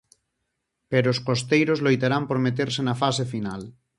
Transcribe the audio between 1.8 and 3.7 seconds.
loitarán por meterse na fase final.